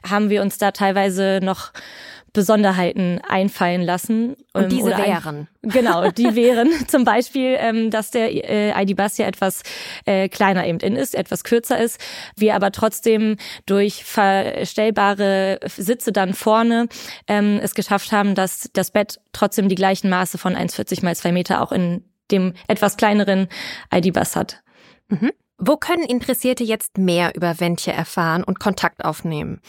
haben 0.08 0.30
wir 0.30 0.42
uns 0.42 0.58
da 0.58 0.72
teilweise 0.72 1.40
noch 1.44 1.72
Besonderheiten 2.38 3.20
einfallen 3.28 3.82
lassen. 3.82 4.36
Und 4.54 4.66
ähm, 4.66 4.70
diese 4.70 4.96
wären? 4.96 5.48
Ein, 5.64 5.70
genau, 5.72 6.12
die 6.12 6.36
wären 6.36 6.70
zum 6.88 7.04
Beispiel, 7.04 7.58
ähm, 7.60 7.90
dass 7.90 8.12
der 8.12 8.30
äh, 8.32 8.84
ID-Bus 8.84 9.18
ja 9.18 9.26
etwas 9.26 9.64
äh, 10.06 10.30
kleiner 10.30 10.68
eben 10.68 10.80
in 10.82 10.96
ist, 10.96 11.16
etwas 11.16 11.44
kürzer 11.44 11.80
ist, 11.80 12.00
wir 12.36 12.54
aber 12.54 12.72
trotzdem 12.72 13.38
durch 13.66 14.04
verstellbare 14.04 15.60
Sitze 15.66 16.12
dann 16.12 16.36
vorne 16.36 16.90
ähm, 17.28 17.60
es 17.60 17.74
geschafft 17.74 18.12
haben, 18.12 18.36
dass 18.36 18.70
das 18.72 18.92
Bett 18.92 19.20
trotzdem 19.34 19.68
die 19.68 19.74
gleichen 19.74 20.12
Maße 20.12 20.38
von 20.38 20.56
1,40 20.56 21.04
mal 21.04 21.16
2 21.16 21.32
Meter 21.32 21.64
auch 21.64 21.72
in 21.72 22.04
dem 22.30 22.54
etwas 22.68 22.98
kleineren 22.98 23.48
ID-Bus 23.92 24.36
hat. 24.36 24.62
Mhm. 25.08 25.32
Wo 25.58 25.76
können 25.76 26.04
Interessierte 26.04 26.64
jetzt 26.64 27.00
mehr 27.00 27.34
über 27.34 27.60
Ventje 27.60 27.92
erfahren 27.92 28.44
und 28.44 28.60
Kontakt 28.60 29.04
aufnehmen? 29.04 29.60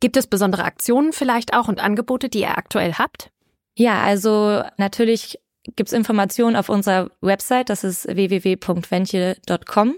Gibt 0.00 0.16
es 0.16 0.26
besondere 0.26 0.64
Aktionen 0.64 1.12
vielleicht 1.12 1.54
auch 1.54 1.68
und 1.68 1.80
Angebote, 1.80 2.28
die 2.28 2.40
ihr 2.40 2.56
aktuell 2.56 2.94
habt? 2.94 3.30
Ja, 3.76 4.02
also 4.02 4.62
natürlich 4.76 5.38
gibt's 5.76 5.92
Informationen 5.92 6.56
auf 6.56 6.68
unserer 6.68 7.10
Website, 7.20 7.68
das 7.70 7.84
ist 7.84 8.06
www.ventje.com 8.06 9.96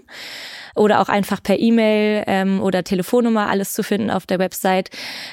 oder 0.75 1.01
auch 1.01 1.09
einfach 1.09 1.41
per 1.41 1.59
E-Mail 1.59 2.23
ähm, 2.27 2.61
oder 2.61 2.83
Telefonnummer 2.83 3.47
alles 3.49 3.73
zu 3.73 3.83
finden 3.83 4.09
auf 4.09 4.25
der 4.25 4.39
Website 4.39 4.89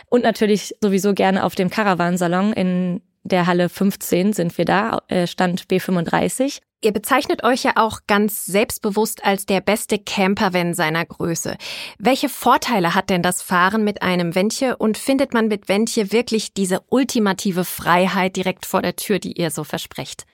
und 0.06 0.22
natürlich 0.22 0.74
sowieso 0.80 1.14
gerne 1.14 1.44
auf 1.44 1.54
dem 1.54 1.70
Caravansalon 1.70 2.52
in 2.52 3.02
der 3.28 3.46
Halle 3.46 3.68
15 3.68 4.32
sind 4.32 4.56
wir 4.58 4.64
da, 4.64 5.02
äh, 5.08 5.26
Stand 5.26 5.66
B35. 5.66 6.60
Ihr 6.80 6.92
bezeichnet 6.92 7.42
euch 7.42 7.64
ja 7.64 7.72
auch 7.74 8.00
ganz 8.06 8.46
selbstbewusst 8.46 9.24
als 9.24 9.46
der 9.46 9.60
beste 9.60 9.98
Campervan 9.98 10.74
seiner 10.74 11.04
Größe. 11.04 11.56
Welche 11.98 12.28
Vorteile 12.28 12.94
hat 12.94 13.10
denn 13.10 13.22
das 13.22 13.42
Fahren 13.42 13.82
mit 13.82 14.02
einem 14.02 14.36
Wendche 14.36 14.76
und 14.76 14.96
findet 14.96 15.34
man 15.34 15.48
mit 15.48 15.68
Wendche 15.68 16.12
wirklich 16.12 16.54
diese 16.54 16.80
ultimative 16.88 17.64
Freiheit 17.64 18.36
direkt 18.36 18.64
vor 18.64 18.80
der 18.80 18.94
Tür, 18.94 19.18
die 19.18 19.32
ihr 19.32 19.50
so 19.50 19.64
versprecht? 19.64 20.24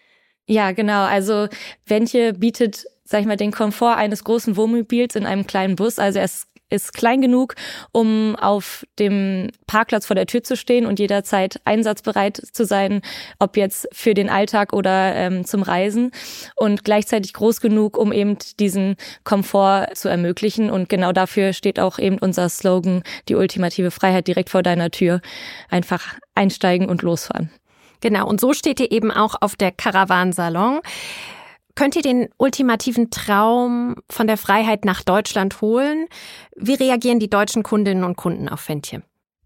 Ja, 0.46 0.72
genau. 0.72 1.04
Also 1.04 1.48
Wendche 1.86 2.34
bietet, 2.34 2.84
sag 3.04 3.22
ich 3.22 3.26
mal, 3.26 3.38
den 3.38 3.52
Komfort 3.52 3.96
eines 3.96 4.22
großen 4.24 4.56
Wohnmobils 4.56 5.16
in 5.16 5.24
einem 5.24 5.46
kleinen 5.46 5.76
Bus. 5.76 5.98
Also 5.98 6.18
er 6.18 6.26
ist 6.26 6.48
ist 6.70 6.92
klein 6.92 7.20
genug, 7.20 7.54
um 7.92 8.36
auf 8.36 8.86
dem 8.98 9.50
Parkplatz 9.66 10.06
vor 10.06 10.16
der 10.16 10.26
Tür 10.26 10.42
zu 10.42 10.56
stehen 10.56 10.86
und 10.86 10.98
jederzeit 10.98 11.60
einsatzbereit 11.64 12.40
zu 12.52 12.64
sein, 12.64 13.02
ob 13.38 13.56
jetzt 13.56 13.88
für 13.92 14.14
den 14.14 14.28
Alltag 14.28 14.72
oder 14.72 15.14
ähm, 15.14 15.44
zum 15.44 15.62
Reisen 15.62 16.10
und 16.56 16.84
gleichzeitig 16.84 17.32
groß 17.32 17.60
genug, 17.60 17.96
um 17.96 18.12
eben 18.12 18.38
diesen 18.58 18.96
Komfort 19.24 19.94
zu 19.94 20.08
ermöglichen. 20.08 20.70
Und 20.70 20.88
genau 20.88 21.12
dafür 21.12 21.52
steht 21.52 21.78
auch 21.78 21.98
eben 21.98 22.18
unser 22.18 22.48
Slogan, 22.48 23.02
die 23.28 23.34
ultimative 23.34 23.90
Freiheit 23.90 24.26
direkt 24.26 24.50
vor 24.50 24.62
deiner 24.62 24.90
Tür. 24.90 25.20
Einfach 25.70 26.14
einsteigen 26.34 26.88
und 26.88 27.02
losfahren. 27.02 27.50
Genau, 28.00 28.28
und 28.28 28.40
so 28.40 28.52
steht 28.52 28.80
ihr 28.80 28.92
eben 28.92 29.10
auch 29.10 29.36
auf 29.40 29.56
der 29.56 29.72
Caravan 29.72 30.32
Salon. 30.32 30.80
Könnt 31.74 31.96
ihr 31.96 32.02
den 32.02 32.28
ultimativen 32.38 33.10
Traum 33.10 33.96
von 34.08 34.26
der 34.26 34.36
Freiheit 34.36 34.84
nach 34.84 35.02
Deutschland 35.02 35.60
holen? 35.60 36.06
Wie 36.54 36.74
reagieren 36.74 37.18
die 37.18 37.30
deutschen 37.30 37.62
Kundinnen 37.64 38.04
und 38.04 38.16
Kunden 38.16 38.48
auf 38.48 38.60
Fentje? 38.60 39.02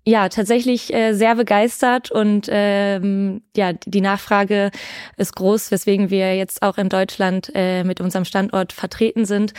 Ja, 0.09 0.31
tatsächlich 0.31 0.93
äh, 0.95 1.13
sehr 1.13 1.35
begeistert 1.35 2.11
und 2.11 2.49
ähm, 2.51 3.43
ja, 3.55 3.75
die 3.75 4.01
Nachfrage 4.01 4.71
ist 5.19 5.37
groß, 5.37 5.71
weswegen 5.71 6.09
wir 6.09 6.35
jetzt 6.35 6.63
auch 6.63 6.79
in 6.79 6.89
Deutschland 6.89 7.51
äh, 7.55 7.85
mit 7.85 8.01
unserem 8.01 8.25
Standort 8.25 8.73
vertreten 8.73 9.27
sind. 9.27 9.53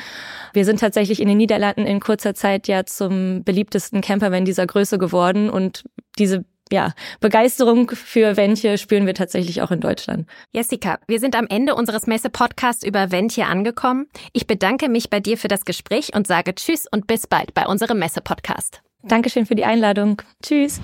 Wir 0.53 0.65
sind 0.65 0.79
tatsächlich 0.79 1.21
in 1.21 1.27
den 1.27 1.37
Niederlanden 1.37 1.85
in 1.85 1.99
kurzer 1.99 2.33
Zeit 2.33 2.67
ja 2.67 2.83
zum 2.83 3.43
beliebtesten 3.43 4.01
Campervan 4.01 4.43
dieser 4.43 4.65
Größe 4.65 4.97
geworden 4.97 5.51
und 5.51 5.83
diese 6.17 6.45
ja, 6.71 6.93
Begeisterung 7.19 7.91
für 7.91 8.37
Ventje 8.37 8.77
spüren 8.77 9.05
wir 9.05 9.13
tatsächlich 9.13 9.61
auch 9.61 9.71
in 9.71 9.79
Deutschland. 9.79 10.27
Jessica, 10.53 10.99
wir 11.07 11.19
sind 11.19 11.35
am 11.35 11.47
Ende 11.47 11.75
unseres 11.75 12.07
Messe-Podcasts 12.07 12.83
über 12.83 13.11
Ventje 13.11 13.45
angekommen. 13.45 14.07
Ich 14.33 14.47
bedanke 14.47 14.89
mich 14.89 15.09
bei 15.09 15.19
dir 15.19 15.37
für 15.37 15.47
das 15.47 15.65
Gespräch 15.65 16.15
und 16.15 16.27
sage 16.27 16.55
Tschüss 16.55 16.85
und 16.91 17.07
bis 17.07 17.27
bald 17.27 17.53
bei 17.53 17.65
unserem 17.65 17.99
Messe-Podcast. 17.99 18.81
Dankeschön 19.03 19.45
für 19.45 19.55
die 19.55 19.65
Einladung. 19.65 20.21
Tschüss. 20.43 20.81